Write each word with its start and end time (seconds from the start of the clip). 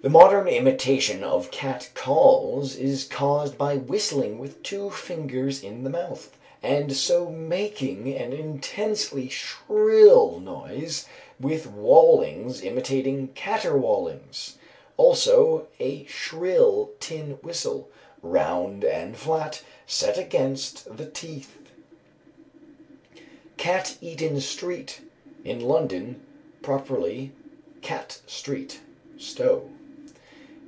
The 0.00 0.10
modern 0.14 0.46
imitation 0.46 1.24
of 1.24 1.50
"cat 1.50 1.90
calls" 1.94 2.76
is 2.76 3.04
caused 3.04 3.58
by 3.58 3.76
whistling 3.76 4.38
with 4.38 4.62
two 4.62 4.90
fingers 4.90 5.62
in 5.62 5.82
the 5.82 5.90
mouth, 5.90 6.30
and 6.62 6.96
so 6.96 7.28
making 7.30 8.14
an 8.14 8.32
intensely 8.32 9.28
shrill 9.28 10.38
noise, 10.38 11.04
with 11.40 11.66
waulings 11.66 12.62
imitating 12.62 13.30
"catterwaulings." 13.34 14.56
Also 14.96 15.66
a 15.80 16.06
shrill 16.06 16.92
tin 17.00 17.32
whistle, 17.42 17.90
round 18.22 18.84
and 18.84 19.16
flat, 19.16 19.62
set 19.84 20.16
against 20.16 20.96
the 20.96 21.06
teeth. 21.10 21.58
Cat 23.56 23.98
eaten 24.00 24.40
Street. 24.40 25.00
In 25.44 25.60
London; 25.60 26.24
properly 26.62 27.32
"Catte 27.82 28.22
Street" 28.28 28.80
(STOW). 29.18 29.68